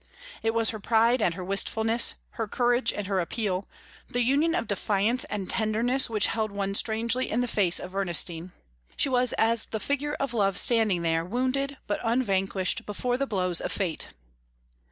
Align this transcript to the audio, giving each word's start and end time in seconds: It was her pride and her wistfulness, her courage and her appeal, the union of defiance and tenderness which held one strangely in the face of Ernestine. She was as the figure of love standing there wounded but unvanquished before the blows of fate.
It 0.41 0.55
was 0.55 0.71
her 0.71 0.79
pride 0.79 1.21
and 1.21 1.35
her 1.35 1.43
wistfulness, 1.43 2.15
her 2.31 2.47
courage 2.47 2.91
and 2.91 3.05
her 3.05 3.19
appeal, 3.19 3.67
the 4.09 4.23
union 4.23 4.55
of 4.55 4.65
defiance 4.65 5.25
and 5.25 5.47
tenderness 5.47 6.09
which 6.09 6.25
held 6.25 6.49
one 6.51 6.73
strangely 6.73 7.29
in 7.29 7.41
the 7.41 7.47
face 7.47 7.77
of 7.79 7.95
Ernestine. 7.95 8.51
She 8.97 9.09
was 9.09 9.33
as 9.33 9.67
the 9.67 9.79
figure 9.79 10.15
of 10.15 10.33
love 10.33 10.57
standing 10.57 11.03
there 11.03 11.23
wounded 11.23 11.77
but 11.85 11.99
unvanquished 12.03 12.87
before 12.87 13.15
the 13.15 13.27
blows 13.27 13.61
of 13.61 13.71
fate. 13.71 14.07